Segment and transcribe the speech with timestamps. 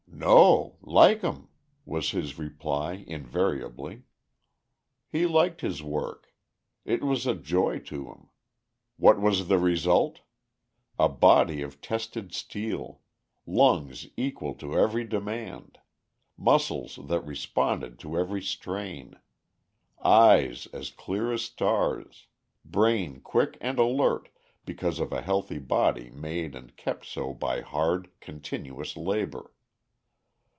[0.23, 1.47] "No; like 'em,"
[1.83, 4.03] was his reply invariably.
[5.09, 6.31] He liked his work.
[6.85, 8.29] It was a joy to him.
[8.97, 10.19] What was the result?
[10.99, 13.01] A body of tested steel;
[13.47, 15.79] lungs equal to every demand;
[16.37, 19.15] muscles that responded to every strain;
[20.05, 22.27] eyes as clear as stars;
[22.63, 24.29] brain quick and alert
[24.65, 29.51] because of a healthy body made and kept so by hard, continuous labor.